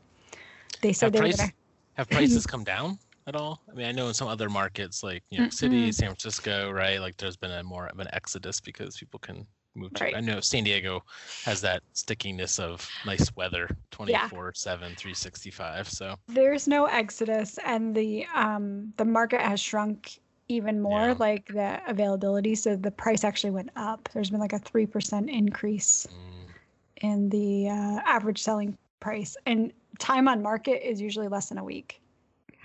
[0.82, 1.54] they said Have, they were price, gonna.
[1.94, 3.62] have prices come down at all?
[3.70, 5.94] I mean, I know in some other markets like New York City, Mm-mm.
[5.94, 7.00] San Francisco, right?
[7.00, 10.06] Like there's been a more of an exodus because people can move to.
[10.06, 10.16] Right.
[10.16, 11.04] I know San Diego
[11.44, 15.90] has that stickiness of nice weather 24 7, 365.
[15.90, 21.08] So, There's no exodus, and the um the market has shrunk even more.
[21.08, 21.16] Yeah.
[21.20, 24.10] Like the availability, so the price actually went up.
[24.14, 29.74] There's been like a three percent increase mm, in the uh, average selling price, and
[30.00, 32.02] time on market is usually less than a week.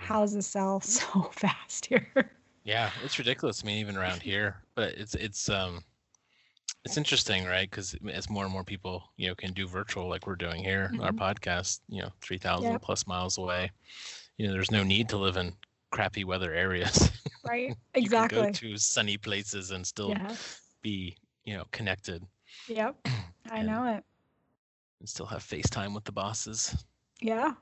[0.03, 2.31] Houses sell so fast here.
[2.63, 3.61] yeah, it's ridiculous.
[3.63, 5.83] I mean, even around here, but it's, it's, um,
[6.85, 7.69] it's interesting, right?
[7.69, 10.91] Because as more and more people, you know, can do virtual like we're doing here,
[11.01, 11.17] our Mhm.
[11.17, 12.81] podcast, you know, 3,000 Yep.
[12.81, 13.71] plus miles away,
[14.37, 15.53] you know, there's no need to live in
[15.91, 17.09] crappy weather areas.
[17.45, 17.69] right?
[17.69, 18.37] you Exactly.
[18.37, 20.13] can go to sunny places and still
[20.81, 22.23] be you know connected
[22.67, 22.95] Yep.
[23.51, 24.03] I know it.
[24.99, 26.75] and still have FaceTime with the bosses.
[27.21, 27.53] Yeah.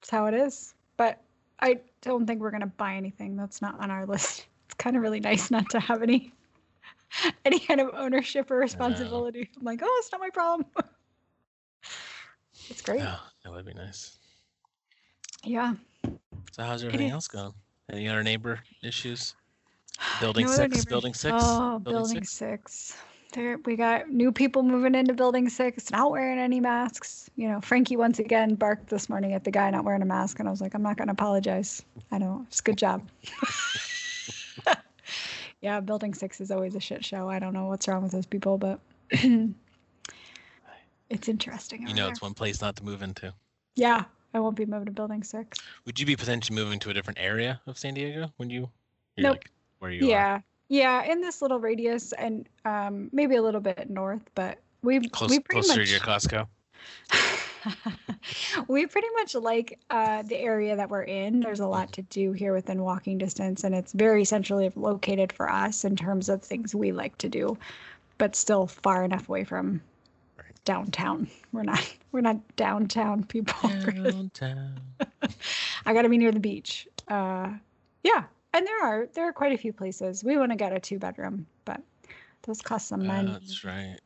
[0.00, 0.74] That's how it is.
[0.96, 1.22] But
[1.60, 3.36] I don't think we're gonna buy anything.
[3.36, 4.46] That's not on our list.
[4.66, 6.32] It's kind of really nice not to have any
[7.44, 9.48] any kind of ownership or responsibility.
[9.56, 10.66] I'm like, oh, it's not my problem.
[12.68, 12.98] it's great.
[12.98, 14.18] Yeah, that would be nice.
[15.44, 15.74] Yeah.
[16.50, 17.54] So how's everything else going?
[17.92, 19.36] Any other neighbor issues?
[20.20, 22.96] Building No six, building six, Oh, building, six.
[23.36, 27.28] There, we got new people moving into building six, not wearing any masks.
[27.36, 30.38] You know, Frankie once again barked this morning at the guy not wearing a mask,
[30.38, 31.82] and I was like, I'm not going to apologize.
[32.10, 33.06] I know it's good job.
[35.60, 37.28] yeah, building six is always a shit show.
[37.28, 39.52] I don't know what's wrong with those people, but it's
[41.28, 41.86] interesting.
[41.86, 42.12] You know, there.
[42.12, 43.34] it's one place not to move into.
[43.74, 45.58] yeah, I won't be moving to building six.
[45.84, 48.70] Would you be potentially moving to a different area of San Diego when you?
[49.14, 49.34] you're Nope.
[49.34, 50.42] Like where you are?
[50.68, 55.30] Yeah, in this little radius, and um, maybe a little bit north, but we Close,
[55.30, 56.46] we pretty closer much to your Costco.
[58.68, 61.40] we pretty much like uh, the area that we're in.
[61.40, 65.50] There's a lot to do here within walking distance, and it's very centrally located for
[65.50, 67.56] us in terms of things we like to do,
[68.18, 69.80] but still far enough away from
[70.36, 70.64] Right.
[70.64, 71.28] downtown.
[71.52, 73.68] We're not we're not downtown people.
[73.68, 74.80] Downtown.
[75.84, 76.88] I got to be near the beach.
[77.08, 77.50] Uh,
[78.02, 78.24] yeah,
[78.56, 80.24] and there are there are quite a few places.
[80.24, 81.80] We want to get a two bedroom, but
[82.42, 83.32] those cost some money.
[83.32, 83.98] that's right.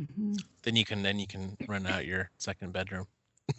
[0.00, 0.42] Mhm.
[0.62, 3.06] Then you can then you can rent out your second bedroom.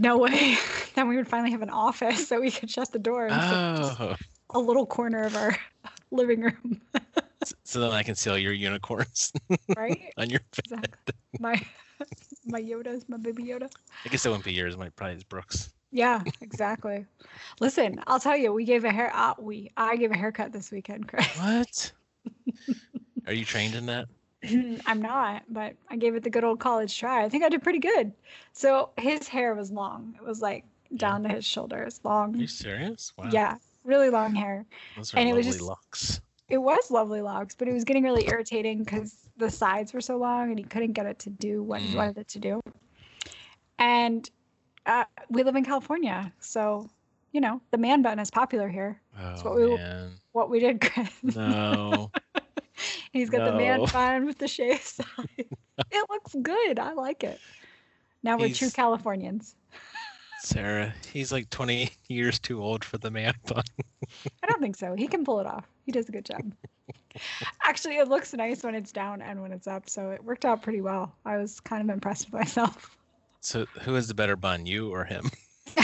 [0.00, 0.56] No way.
[0.94, 4.14] then we would finally have an office so we could shut the door and Oh,
[4.50, 5.56] a little corner of our
[6.12, 6.80] living room,
[7.64, 9.32] so then I can see all your unicorns
[9.76, 10.00] right?
[10.16, 10.64] on your bed.
[10.64, 11.14] Exactly.
[11.40, 11.60] My
[12.46, 13.68] my Yoda's my baby Yoda.
[14.04, 14.74] I guess it wouldn't be yours.
[14.74, 15.70] It might probably is Brooks.
[15.90, 17.06] Yeah, exactly.
[17.60, 19.10] Listen, I'll tell you, we gave a hair.
[19.14, 21.26] Uh, we I gave a haircut this weekend, Chris.
[21.38, 21.92] What?
[23.26, 24.08] Are you trained in that?
[24.86, 27.24] I'm not, but I gave it the good old college try.
[27.24, 28.12] I think I did pretty good.
[28.52, 30.14] So his hair was long.
[30.20, 30.64] It was like
[30.96, 32.34] down to his shoulders, long.
[32.34, 33.12] Are you serious?
[33.18, 33.30] Wow.
[33.32, 34.64] Yeah, really long hair.
[34.96, 36.20] Those are and it was lovely just- locks.
[36.50, 40.16] It was lovely locks, but it was getting really irritating because the sides were so
[40.16, 41.96] long and he couldn't get it to do what he Mm.
[41.96, 42.60] wanted it to do.
[43.78, 44.28] And
[44.88, 46.88] uh, we live in California, so
[47.32, 49.00] you know the man bun is popular here.
[49.20, 50.10] Oh what we- man.
[50.32, 51.10] What we did, Chris.
[51.22, 52.10] No.
[53.12, 53.86] He's got the man No.
[53.92, 55.06] bun with the shaved side.
[55.38, 56.78] it looks good.
[56.78, 57.40] I like it.
[58.22, 59.54] Now we're true Californians.
[60.40, 63.64] Sarah, he's like 20 years too old for the man bun.
[64.42, 64.94] I don't think so.
[64.94, 65.66] He can pull it off.
[65.84, 66.52] He does a good job.
[67.64, 70.62] Actually, it looks nice when it's down and when it's up, so it worked out
[70.62, 71.12] pretty well.
[71.24, 72.96] I was kind of impressed with myself.
[73.40, 75.30] So who has the better bun, you or him?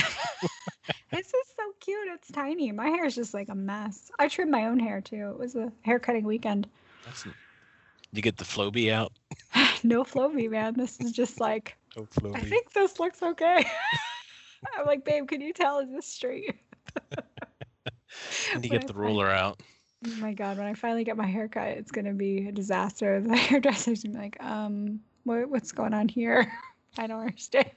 [1.15, 2.09] This is so cute.
[2.13, 2.73] It's tiny.
[2.73, 4.11] My hair is just like a mess.
[4.19, 5.31] I trimmed my own hair too.
[5.31, 6.67] It was a haircutting weekend.
[7.05, 7.25] That's,
[8.13, 9.13] you get the Flowbee out?
[9.85, 10.75] no Flowbee, man.
[10.75, 13.65] This is just like, No I think this looks okay.
[14.79, 15.79] I'm like, babe, can you tell?
[15.79, 16.57] Is this straight?
[18.53, 19.01] and you but get the it's fine.
[19.01, 19.63] ruler out.
[20.07, 23.21] Oh my god, when I finally get my haircut, it's gonna be a disaster.
[23.21, 26.53] The hairdresser's gonna be like, um, what, what's going on here?
[26.99, 27.71] I don't understand.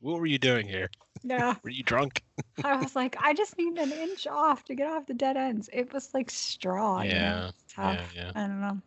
[0.00, 0.90] What were you doing here?
[1.22, 1.54] Yeah.
[1.62, 2.22] Were you drunk?
[2.62, 5.70] I was like, I just need an inch off to get off the dead ends.
[5.72, 7.00] It was like straw.
[7.00, 7.50] you know, Yeah.
[7.78, 8.32] Yeah, yeah.
[8.34, 8.78] I don't know.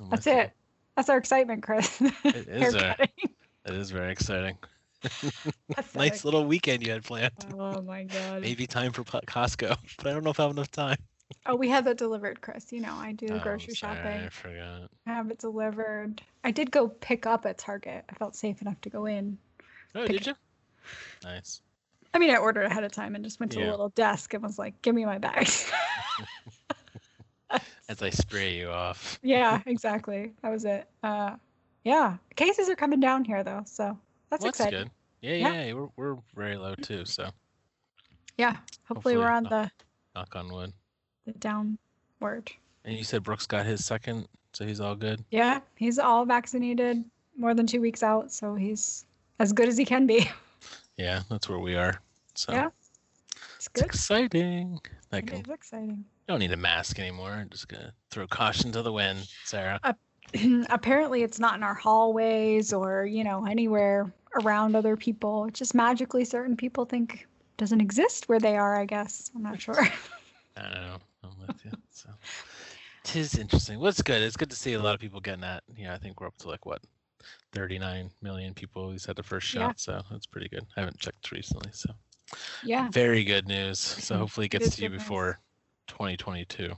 [0.00, 0.32] Oh I'm That's you.
[0.32, 0.52] it.
[0.94, 2.00] That's our excitement, Chris.
[2.24, 3.30] It is uh, a- Haircutting.
[3.64, 4.56] That is very exciting.
[5.94, 7.32] Nice little weekend you had planned.
[7.58, 8.42] Oh my god.
[8.42, 10.98] Maybe time for Costco, but I don't know if I have enough time.
[11.46, 12.72] Oh, we had that delivered, Chris.
[12.72, 14.20] You know, I do Oh, grocery sorry, shopping.
[14.26, 14.90] I forgot.
[15.06, 16.20] I Have it delivered.
[16.44, 18.04] I did go pick up at Target.
[18.08, 19.38] I felt safe enough to go in.
[19.94, 20.34] Oh, did you?
[21.24, 21.62] Nice.
[22.14, 23.68] I mean, I ordered ahead of time and just went to Yeah.
[23.68, 25.70] a little desk and was like, "Give me my bags."
[27.88, 29.18] As I spray you off.
[29.22, 30.32] yeah, exactly.
[30.42, 30.88] That was it.
[31.02, 31.36] Uh,
[31.84, 33.96] yeah, cases are coming down here though, so
[34.30, 34.78] that's Well, exciting.
[34.84, 34.90] good.
[35.20, 35.62] Yeah, Yeah.
[35.66, 37.04] yeah, we're we're very low too.
[37.04, 37.30] So
[38.36, 38.56] Yeah,
[38.88, 39.50] hopefully, we're on not.
[39.50, 39.70] the,
[40.16, 40.72] knock on wood.
[41.26, 42.50] The downward.
[42.84, 45.24] And you said Brooks got his second, so he's all good.
[45.30, 47.04] Yeah, he's all vaccinated,
[47.36, 49.04] more than two weeks out, so he's
[49.40, 50.30] as good as he can be.
[50.98, 52.00] Yeah, that's where we are.
[52.36, 52.70] So Yeah,
[53.56, 53.84] It's good.
[53.84, 54.80] it's exciting.
[55.12, 56.06] I It can is exciting.
[56.26, 57.32] don't need a mask anymore.
[57.32, 59.78] I'm just gonna throw caution to the wind, Sarah.
[60.70, 64.10] apparently it's not in our hallways or you know anywhere
[64.42, 67.26] around other people It's just magically certain people think
[67.58, 69.78] doesn't exist where they are i guess i'm not sure
[70.56, 70.96] I don't know.
[71.64, 71.72] You.
[71.90, 72.10] So
[73.04, 73.78] tis interesting.
[73.80, 74.22] Well, good.
[74.22, 75.62] It's good to see a lot of people getting that.
[75.76, 76.82] Yeah, I think we're up to like what,
[77.52, 79.68] 39 million people who's had the first Yeah.
[79.68, 79.80] shot.
[79.80, 80.66] So that's pretty good.
[80.76, 81.70] I haven't checked recently.
[81.72, 81.90] So
[82.64, 83.78] yeah very good news.
[83.78, 85.00] So hopefully it gets to you news.
[85.00, 85.40] before
[85.88, 86.72] 2022.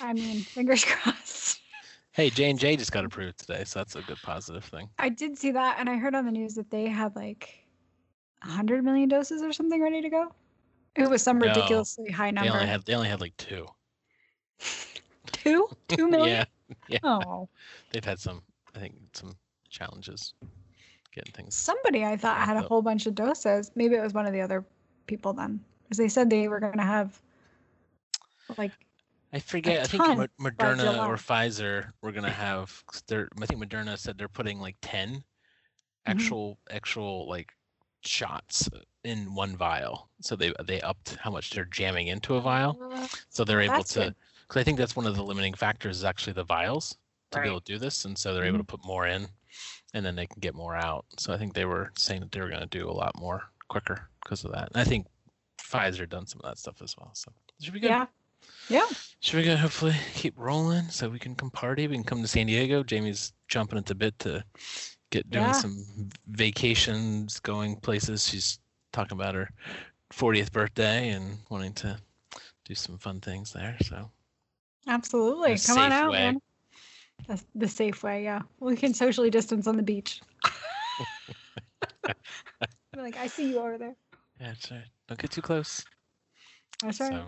[0.00, 1.60] i mean fingers crossed
[2.12, 4.88] Hey, J and J just got approved today, so that's a good positive thing.
[4.98, 7.66] i did see that and i heard on the news that they had like
[8.42, 10.32] 100 million doses or something ready to go
[10.94, 13.66] it was some No, ridiculously high They number only had they only had like two.
[15.32, 16.44] Two two million Yeah,
[16.88, 16.98] yeah.
[17.02, 17.48] oh
[17.92, 18.42] they've had some
[18.74, 19.34] I think some
[19.68, 20.34] challenges
[21.14, 21.54] getting things.
[21.54, 22.68] somebody i thought had a Up.
[22.68, 24.64] whole bunch of doses maybe it was one of the other
[25.06, 27.20] people then because they said they were going to have
[28.58, 28.72] like
[29.32, 29.82] I forget.
[29.82, 30.04] I think
[30.40, 32.82] Moderna or Pfizer were gonna have.
[33.08, 33.28] They're.
[33.42, 36.10] I think Moderna said they're putting like 10 Mm-hmm.
[36.10, 37.52] actual actual like
[38.02, 38.68] shots
[39.04, 40.08] in one vial.
[40.20, 42.78] So they they upped how much they're jamming into a vial.
[43.28, 44.00] So they're able That's to.
[44.04, 44.14] good.
[44.48, 46.96] Because I think that's one of the limiting factors is actually the vials
[47.32, 47.44] to Right.
[47.44, 48.48] be able to do this, and so they're Mm-hmm.
[48.54, 49.26] able to put more in,
[49.94, 51.04] and then they can get more out.
[51.18, 53.42] So I think they were saying that they were going to do a lot more
[53.68, 54.68] quicker because of that.
[54.72, 55.06] And I think
[55.58, 57.10] Pfizer done some of that stuff as well.
[57.14, 57.88] So should be good.
[57.90, 58.06] yeah
[58.68, 58.86] yeah
[59.20, 61.88] Should we go hopefully keep rolling so we can come party?
[61.88, 62.82] We can come to San Diego.
[62.84, 64.44] Jamie's jumping at the bit to
[65.10, 65.52] get doing Yeah.
[65.52, 65.84] some
[66.28, 68.28] vacations, going places.
[68.28, 68.58] She's
[68.92, 69.50] talking about her
[70.12, 71.98] 40th birthday and wanting to
[72.64, 73.76] do some fun things there.
[73.82, 74.10] So
[74.86, 75.52] Absolutely.
[75.54, 76.18] a Come on out, way.
[76.20, 76.40] man.
[77.28, 78.42] That's the safe way, yeah.
[78.60, 80.20] We can socially distance on the beach.
[82.94, 83.96] Be like, I see you over there.
[84.40, 84.84] yeah, that's right.
[85.08, 85.84] Don't get too close.
[86.82, 87.10] That's right.
[87.12, 87.24] So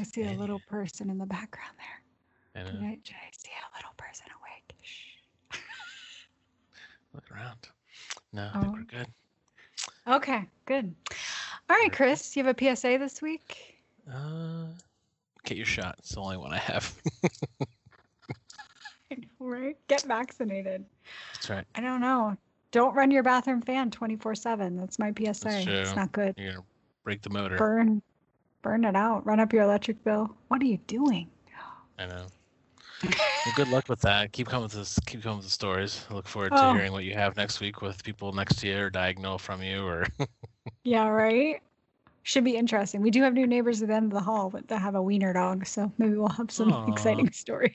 [0.00, 2.64] I see a little person in the background there.
[2.64, 4.74] uh, I, I see a little person awake?
[4.82, 5.18] Shh.
[7.14, 7.68] look around.
[8.32, 8.84] No, I think we're Oh.
[9.04, 9.06] good.
[10.16, 10.94] Okay, good.
[11.68, 13.82] All right, Chris, you have a PSA this week?
[14.10, 14.68] Uh,
[15.44, 15.96] get your shot.
[15.98, 16.94] It's the only one I have.
[19.10, 19.76] I know, right?
[19.88, 20.84] Get vaccinated.
[21.34, 21.64] that's right.
[21.74, 22.36] I don't know.
[22.70, 24.76] Don't run your bathroom fan 24 7.
[24.76, 25.62] That's my PSA.
[25.64, 25.72] true.
[25.74, 26.34] It's not good.
[26.36, 26.64] You're gonna
[27.04, 27.56] break the motor.
[27.56, 28.02] Burn,
[28.62, 29.24] burn it out.
[29.24, 30.28] Run up your electric bill.
[30.48, 31.28] What are you doing?
[31.98, 32.26] I know.
[33.02, 34.32] Well, good luck with that.
[34.32, 34.98] Keep coming with this.
[35.06, 36.04] Keep coming with the stories.
[36.10, 36.72] I look forward Oh.
[36.72, 39.62] to hearing what you have next week with people next to you or diagonal from
[39.62, 40.06] you or
[40.84, 41.60] Yeah, right.
[42.28, 43.00] Should be interesting.
[43.00, 45.00] We do have new neighbors at the end of the hall but that have a
[45.00, 46.92] wiener dog, so maybe we'll have some Aw.
[46.92, 47.72] exciting stories.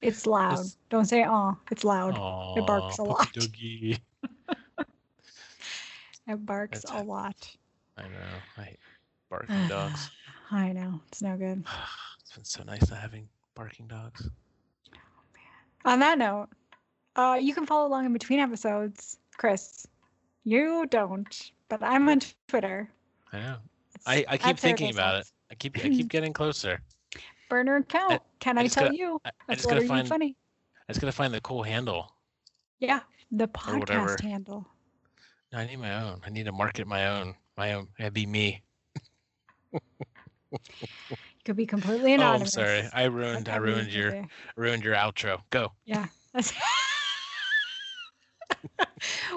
[0.00, 0.56] It's loud.
[0.56, 2.16] Just- Don't say "aw." It's loud.
[2.16, 3.30] Aw, barks a lot.
[3.34, 3.98] doggy.
[6.28, 7.06] It barks That's a it.
[7.06, 7.56] lot.
[7.98, 8.08] I know.
[8.56, 8.78] I hate
[9.28, 10.10] barking dogs.
[10.50, 10.98] I know.
[11.08, 11.62] It's no good.
[12.22, 14.26] It's been so nice not having barking dogs.
[15.84, 16.48] On that note,
[17.14, 19.18] uh, you can follow along in between episodes.
[19.36, 19.86] Chris,
[20.44, 22.90] you don't, but I'm on Twitter.
[23.36, 23.56] I know.
[23.94, 25.26] It's I, I keep thinking about it.
[25.50, 26.80] I keep I keep getting closer.
[27.50, 28.22] Burner account.
[28.40, 29.20] Can I I, tell gotta- you?
[29.24, 30.36] I, I That's just gotta find funny.
[30.88, 32.12] I just gotta find the cool handle.
[32.80, 34.66] Yeah, the podcast handle.
[35.52, 36.20] No, I need my own.
[36.26, 37.34] I need to market my own.
[37.56, 37.88] My own.
[37.98, 38.62] It'd be me.
[41.44, 42.56] Could be completely anonymous.
[42.58, 42.88] Oh, I'm sorry.
[42.92, 43.48] I ruined.
[43.48, 44.26] I ruined your
[44.56, 45.40] ruined your outro.
[45.50, 45.72] Go.
[45.84, 46.06] Yeah.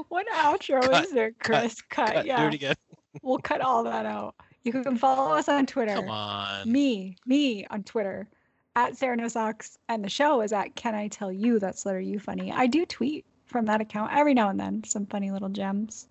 [0.08, 1.82] what outro Cut, is there, Chris?
[1.82, 2.14] Cut.
[2.14, 2.42] Cut, yeah.
[2.42, 2.76] Do it again.
[3.22, 4.36] We'll cut all that out.
[4.64, 5.96] You can follow us on Twitter.
[5.96, 6.72] Come on.
[6.72, 8.28] Me, me on Twitter
[8.76, 11.60] at Sarah No Socks, and the show is at Can I Tell You?
[11.60, 12.52] That's letter U funny.
[12.52, 16.08] I do tweet from that account every now and then, some funny little gems.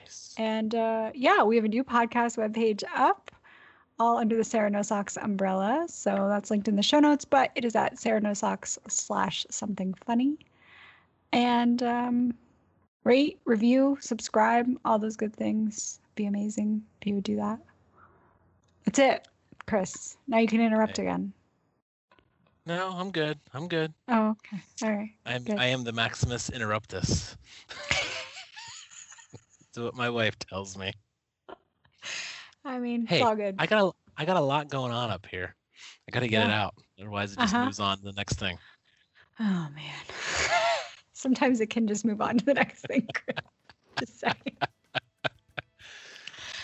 [0.00, 0.34] Nice.
[0.38, 3.30] And uh, yeah, we have a new podcast webpage up,
[3.98, 5.86] all under the Sarah No Socks umbrella.
[5.88, 9.46] So that's linked in the show notes, but it is at Sarah No Socks slash
[9.50, 10.36] something funny.
[11.32, 12.34] And um,
[13.04, 16.00] rate, review, subscribe, all those good things.
[16.18, 17.60] Be amazing if you would do that.
[18.84, 19.28] That's it,
[19.68, 20.16] Chris.
[20.26, 21.02] Now you can interrupt Okay.
[21.06, 21.32] again.
[22.66, 23.38] No, I'm good.
[23.54, 23.94] I'm good.
[24.08, 24.60] Oh, okay.
[24.82, 25.10] All right.
[25.26, 25.60] I'm Good.
[25.60, 27.36] I am the Maximus Interruptus.
[27.90, 30.92] That's what my wife tells me.
[32.64, 33.54] I mean, Hey, it's all good.
[33.60, 35.54] I got a I got a lot going on up here.
[36.08, 36.74] I got to get it out.
[36.98, 37.66] Otherwise, it just Uh-huh.
[37.66, 38.58] moves on to the next thing.
[39.38, 40.04] Oh man.
[41.12, 43.06] Sometimes it can just move on to the next thing.
[43.14, 43.36] Chris.
[44.00, 44.56] just saying.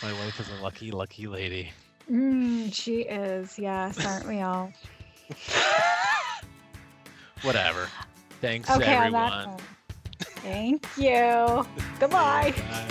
[0.04, 1.72] My wife is a lucky, lucky lady.
[2.12, 3.58] Mm, she is.
[3.58, 4.70] Yes, aren't we all?
[7.42, 7.88] Whatever.
[8.42, 9.12] Thanks, okay, on everyone.
[9.12, 9.60] that note.
[10.42, 11.66] Thank you.
[11.98, 12.52] Goodbye.
[12.54, 12.86] Bye.